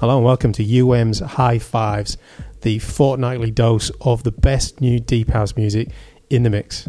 [0.00, 2.16] Hello and welcome to UM's High Fives,
[2.62, 5.90] the fortnightly dose of the best new deep house music
[6.30, 6.88] in the mix.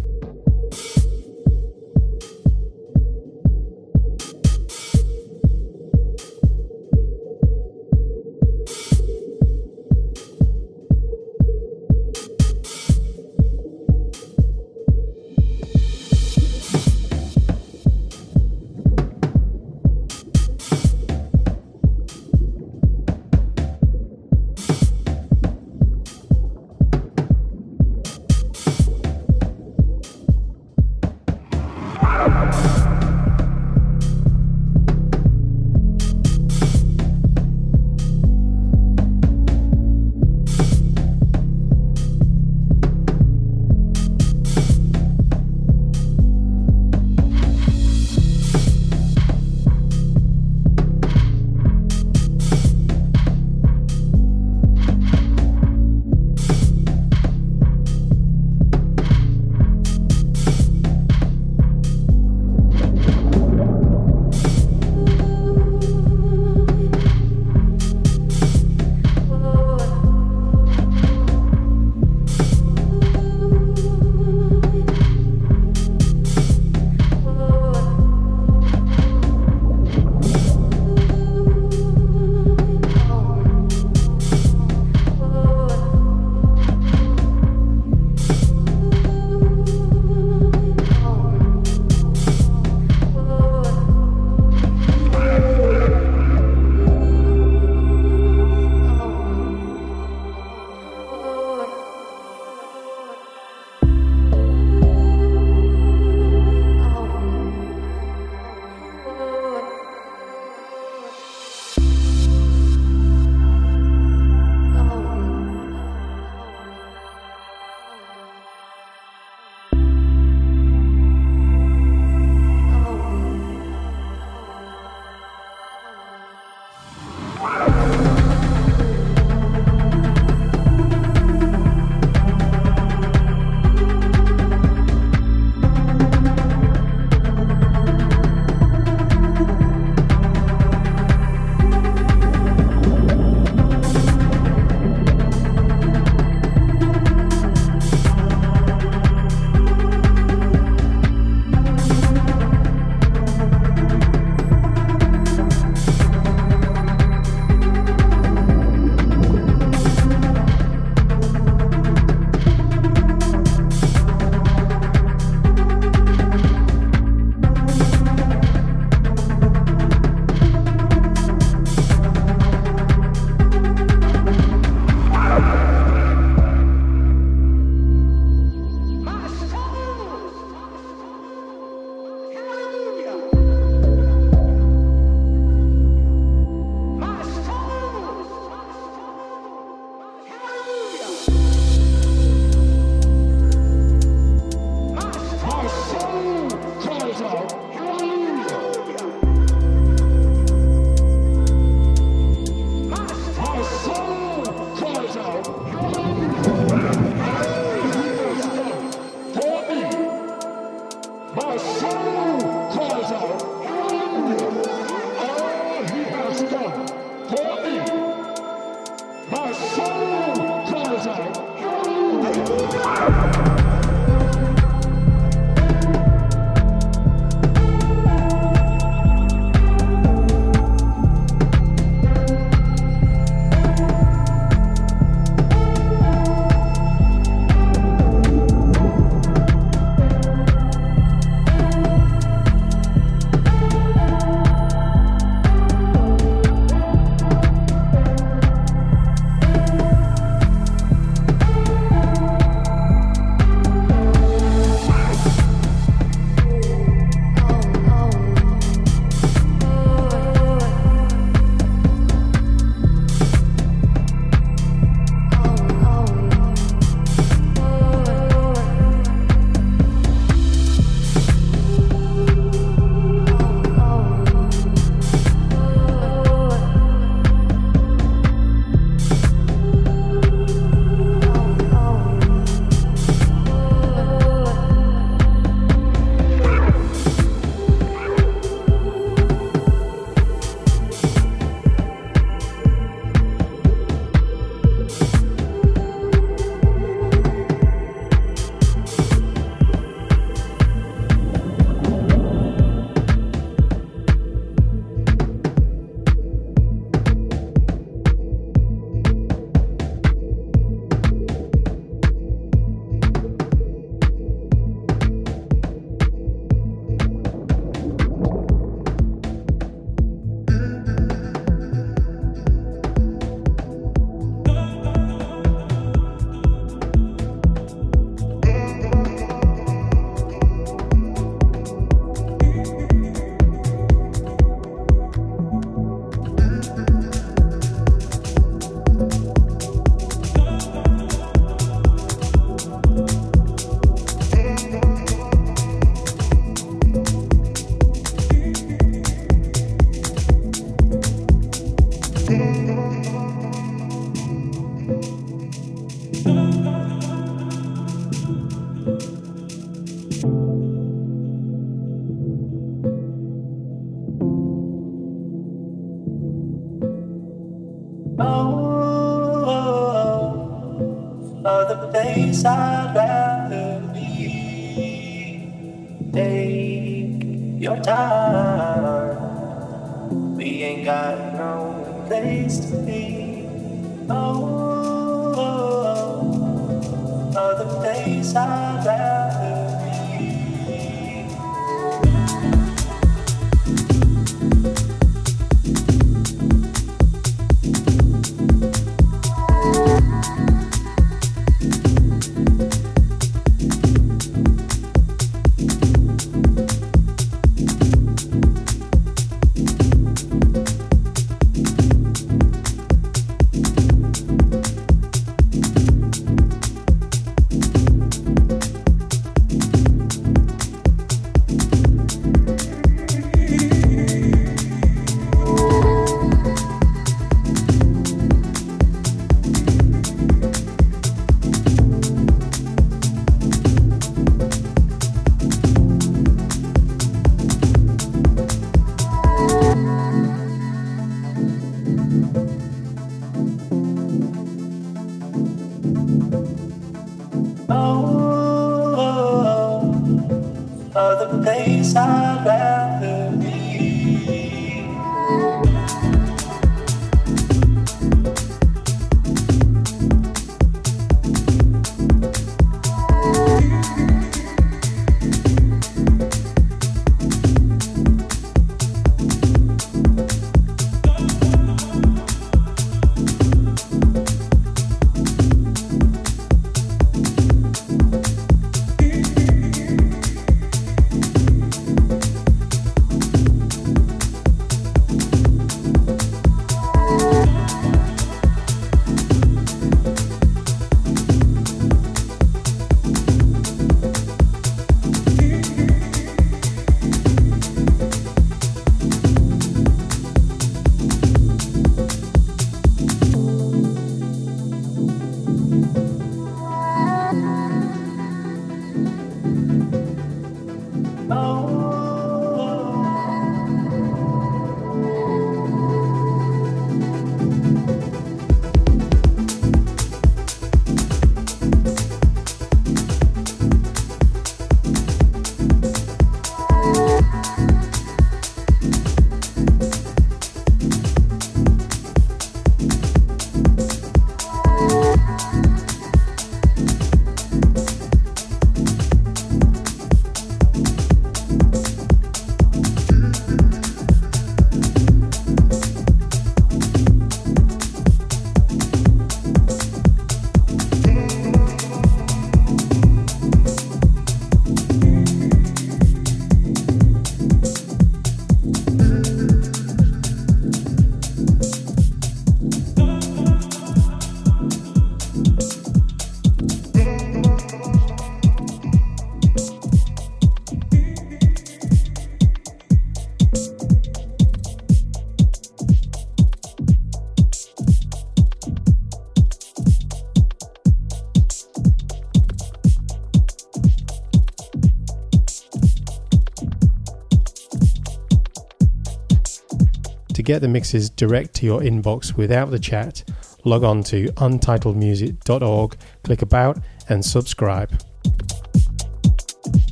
[590.52, 593.24] Get the mixes direct to your inbox without the chat,
[593.64, 596.78] log on to untitledmusic.org, click About,
[597.08, 598.11] and subscribe.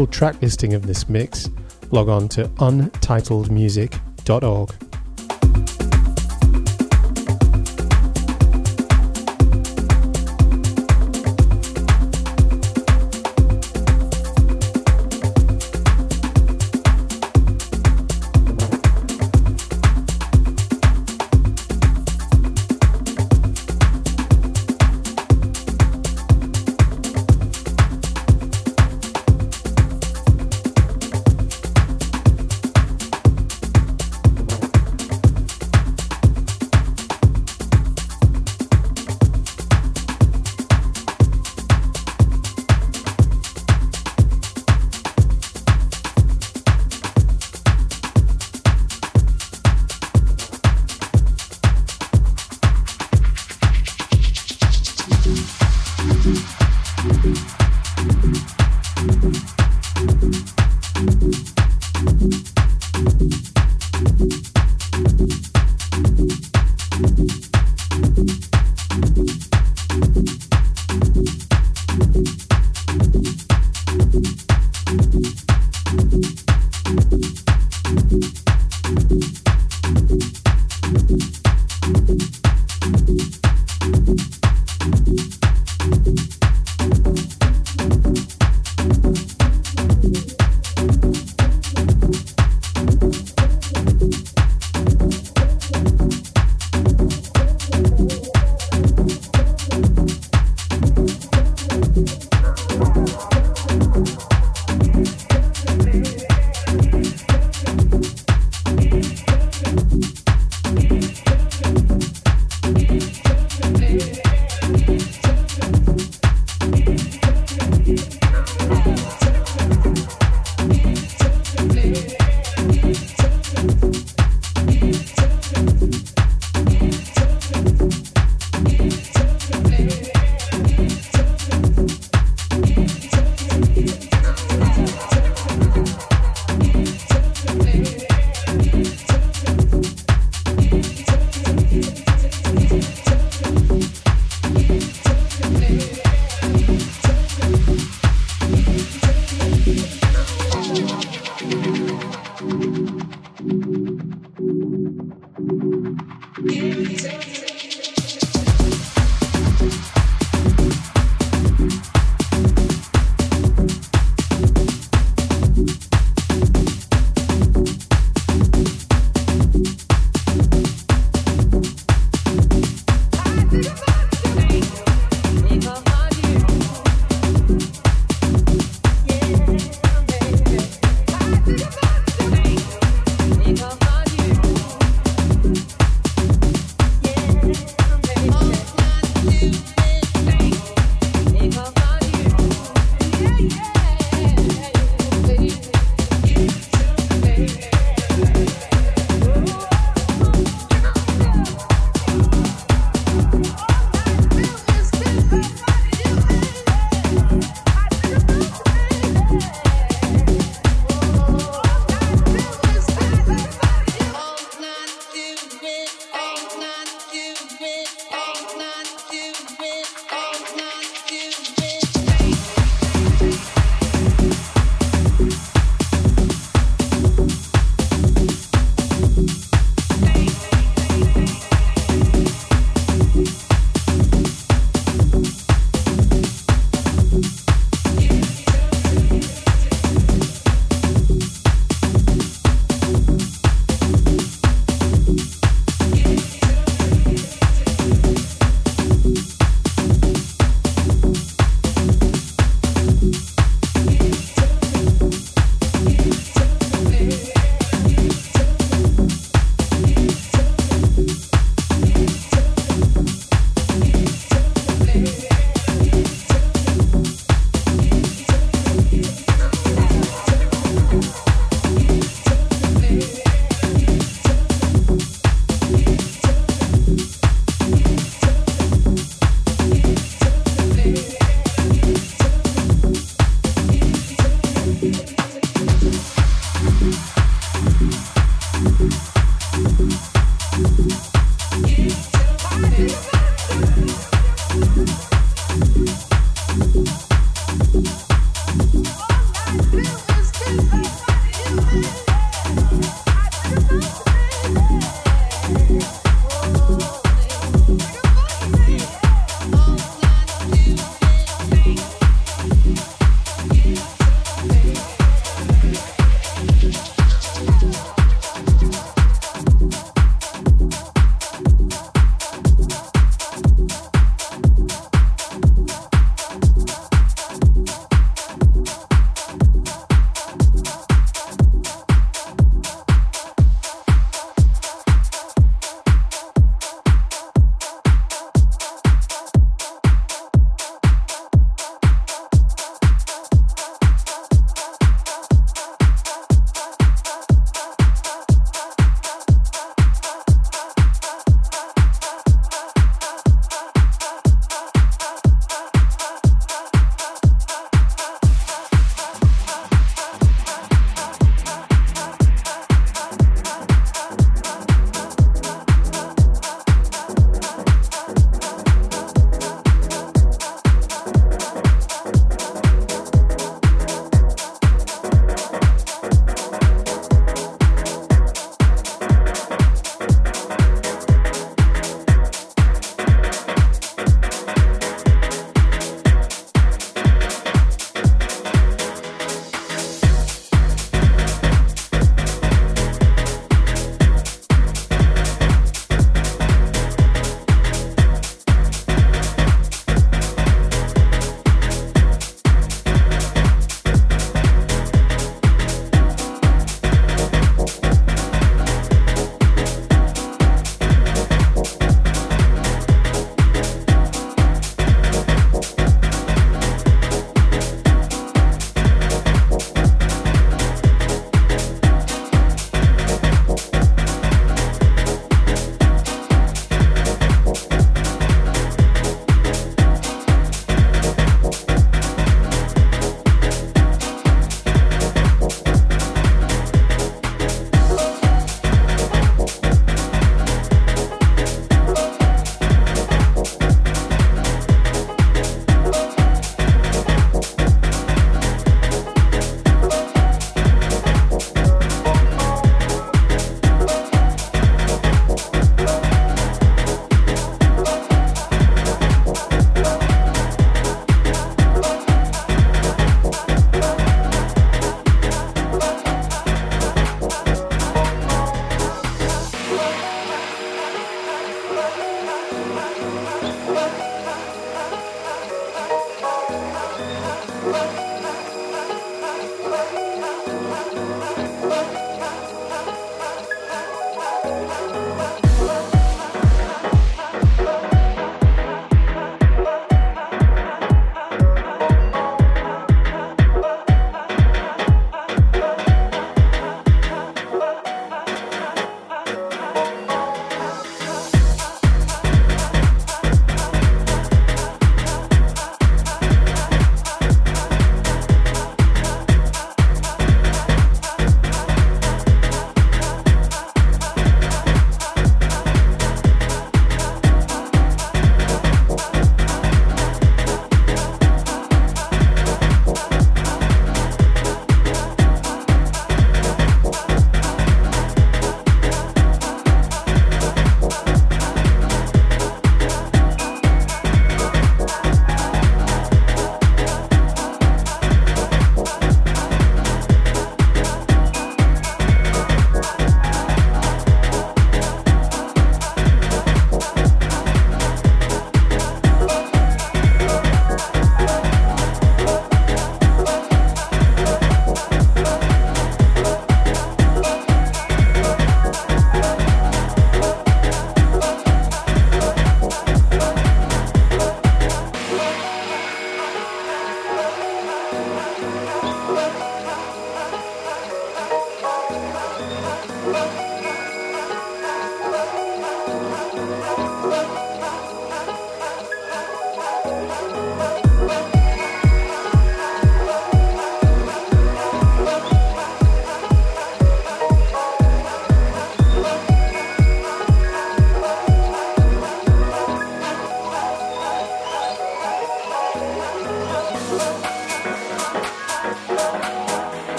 [0.00, 1.50] Full track listing of this mix,
[1.90, 4.79] log on to untitledmusic.org.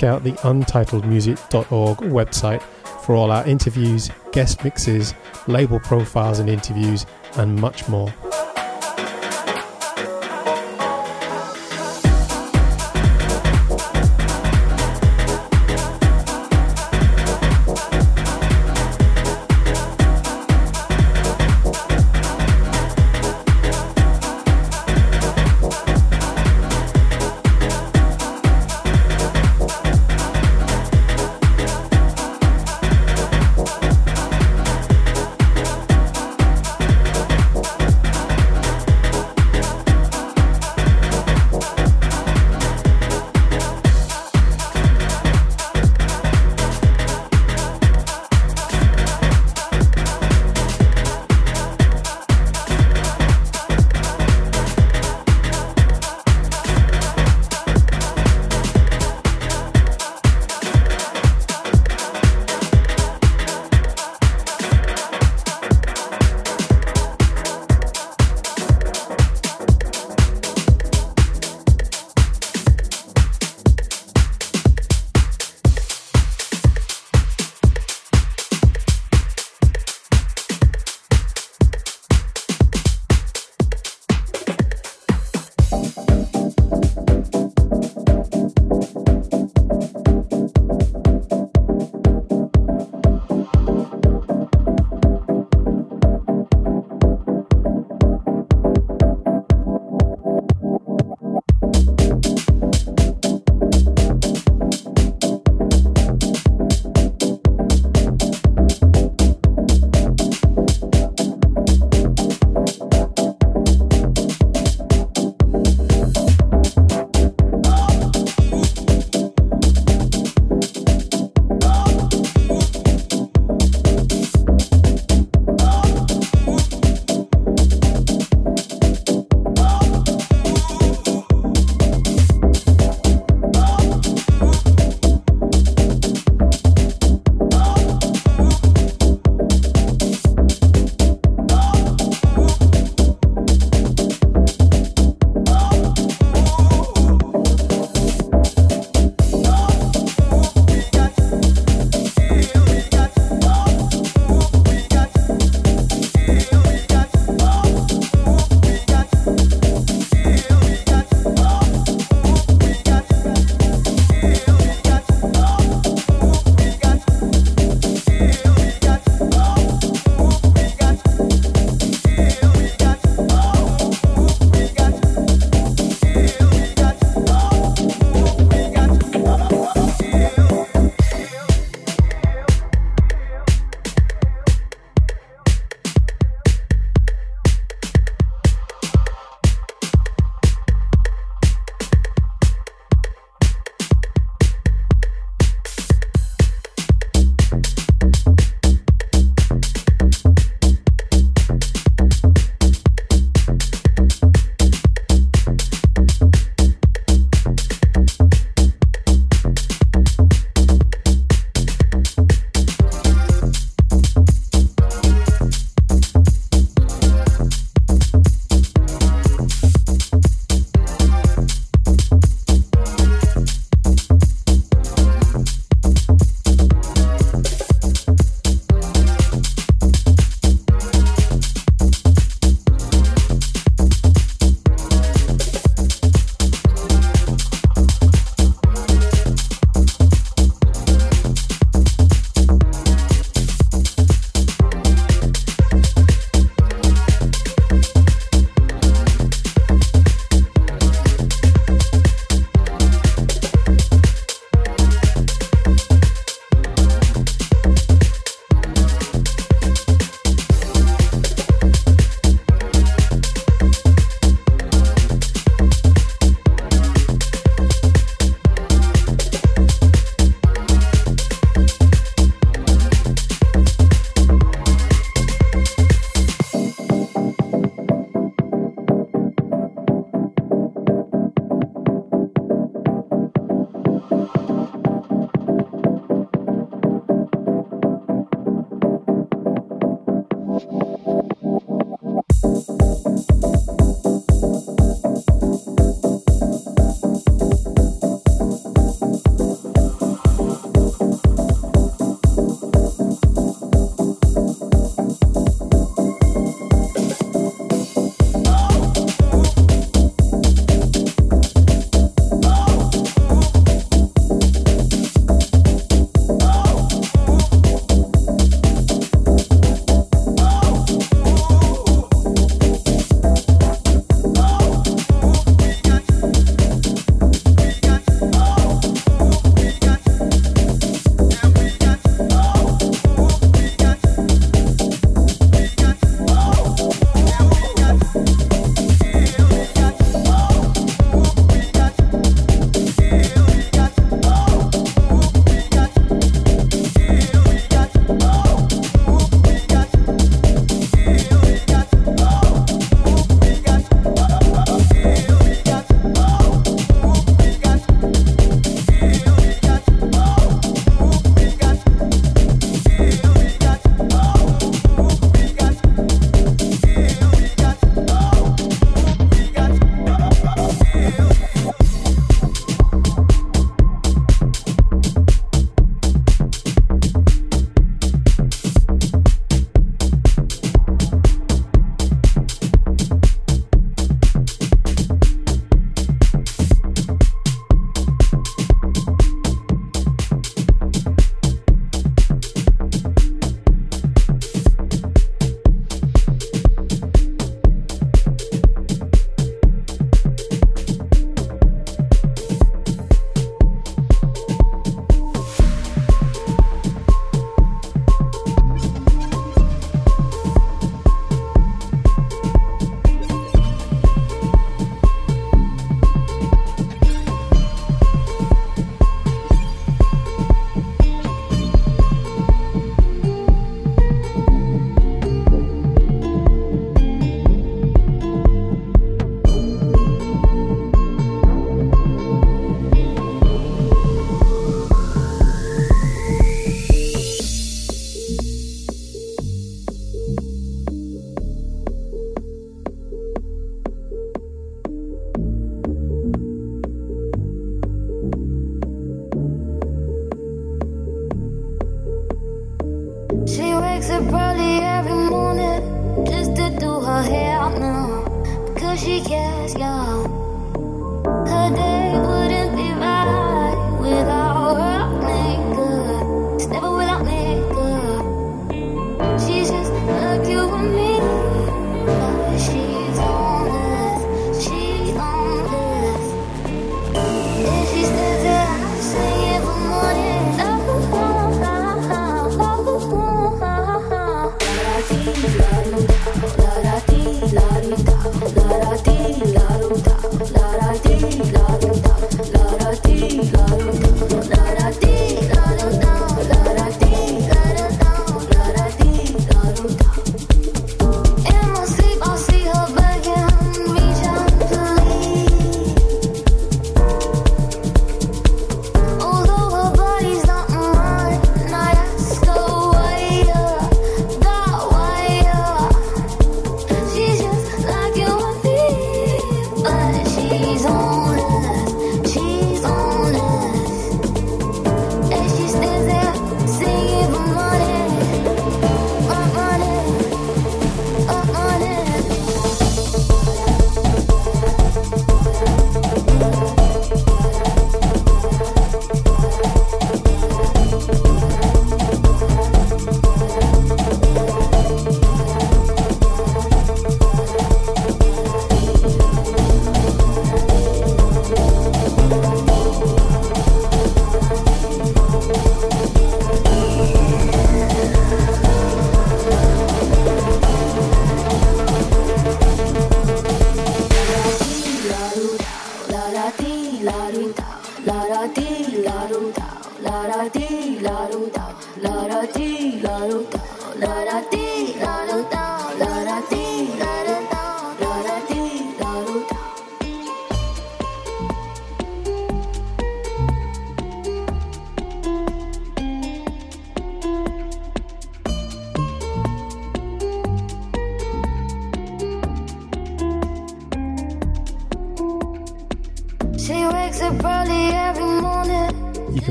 [0.00, 2.62] Check out the untitledmusic.org website
[3.04, 5.14] for all our interviews, guest mixes,
[5.46, 7.04] label profiles and interviews,
[7.36, 8.12] and much more.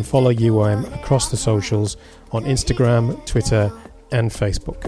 [0.09, 1.95] follow UIM across the socials
[2.31, 3.71] on Instagram, Twitter,
[4.11, 4.79] and Facebook.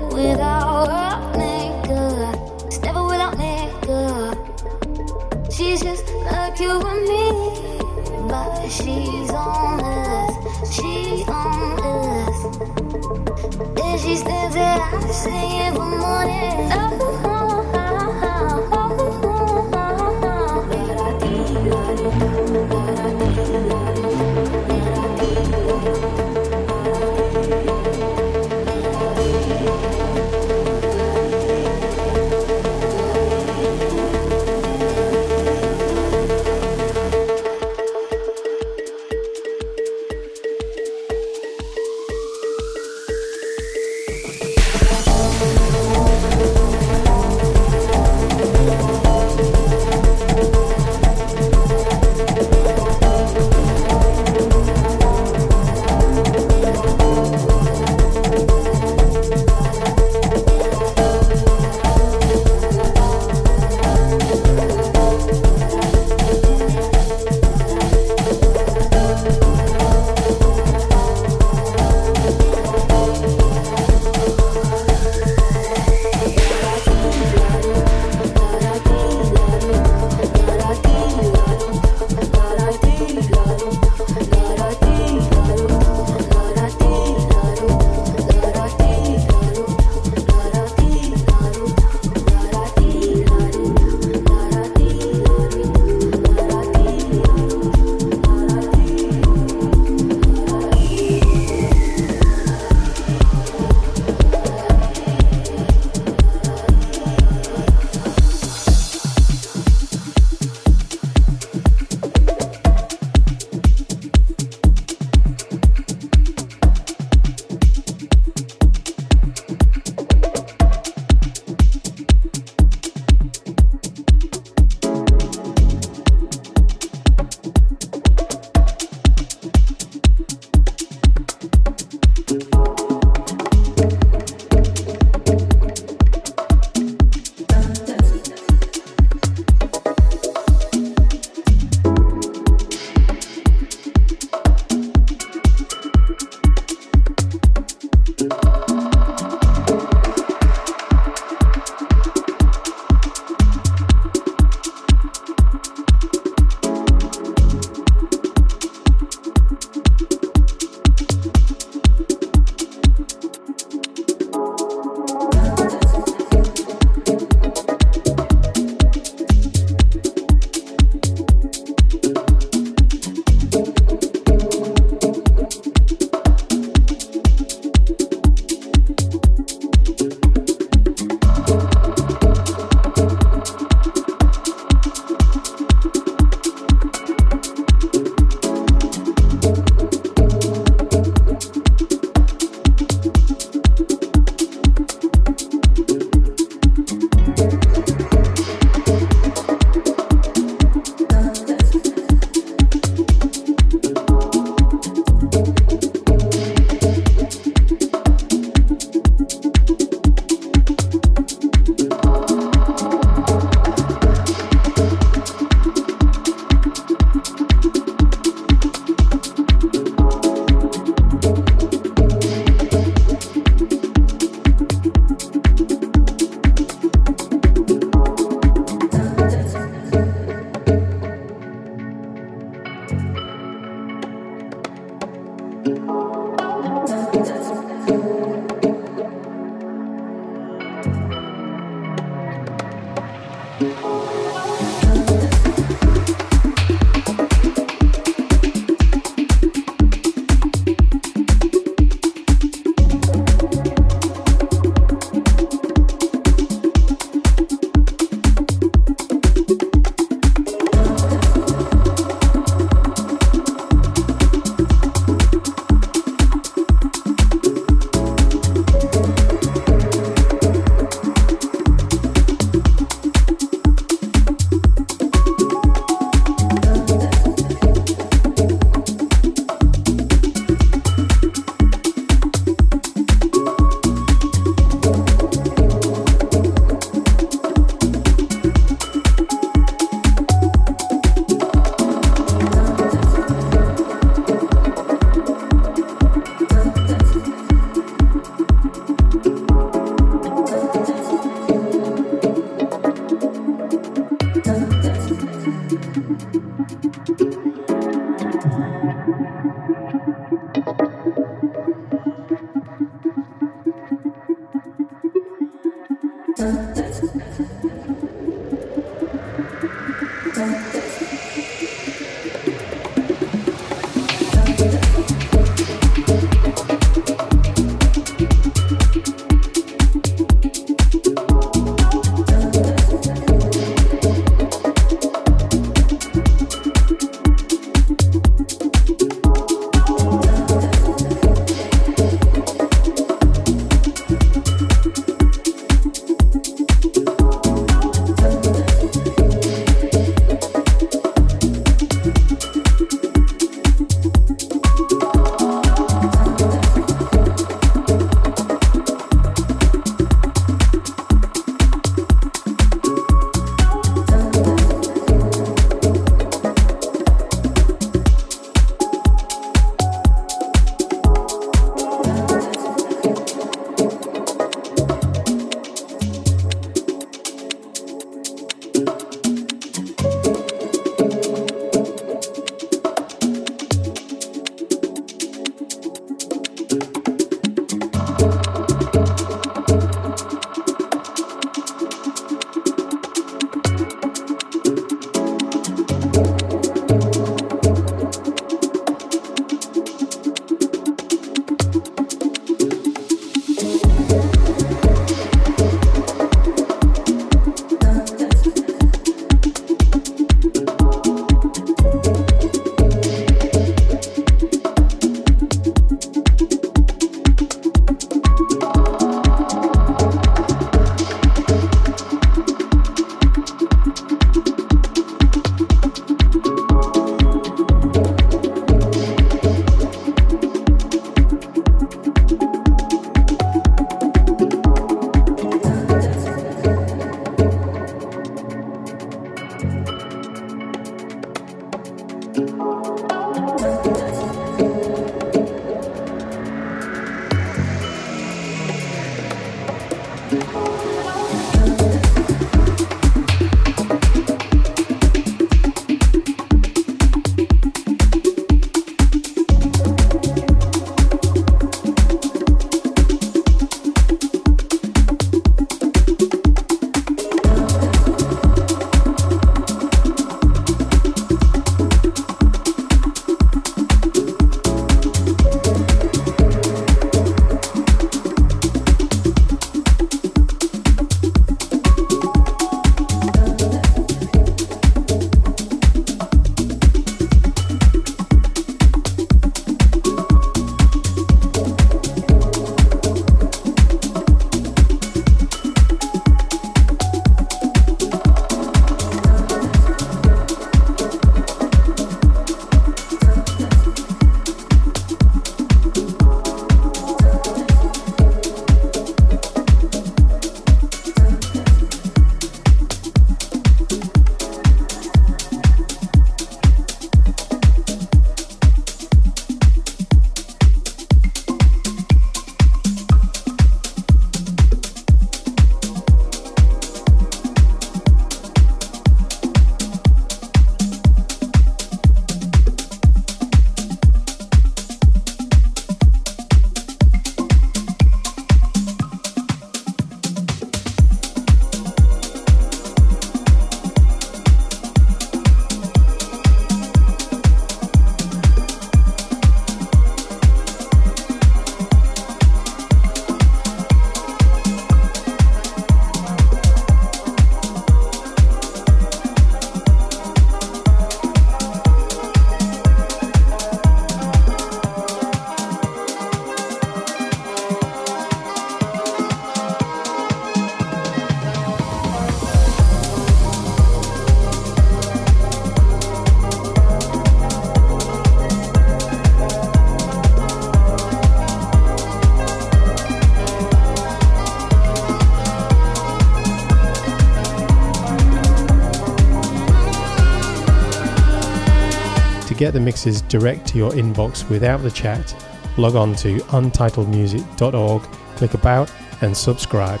[592.61, 595.35] Get the mixes direct to your inbox without the chat,
[595.77, 598.03] log on to untitledmusic.org,
[598.35, 598.91] click About,
[599.21, 600.00] and subscribe.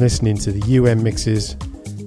[0.00, 1.56] Been listening to the UM mixes.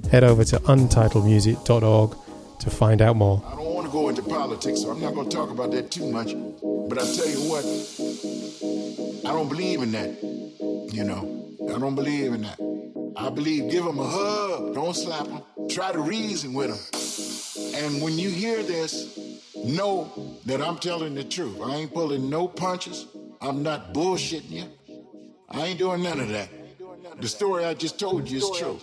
[0.10, 2.18] Head over to untitledmusic.org
[2.60, 3.44] to find out more.
[3.46, 5.92] I don't want to go into politics, so I'm not going to talk about that
[5.92, 6.34] too much.
[6.90, 7.64] But I tell you what,
[9.30, 10.10] I don't believe in that.
[10.92, 12.60] You know, I don't believe in that.
[13.16, 15.44] I believe give them a hug, don't slap them.
[15.70, 17.84] Try to reason with them.
[17.84, 19.20] And when you hear this,
[19.64, 21.60] know that I'm telling the truth.
[21.62, 23.06] I ain't pulling no punches.
[23.40, 24.66] I'm not bullshitting you.
[25.50, 26.50] I ain't doing none of that.
[27.20, 28.80] The story I just told you is true.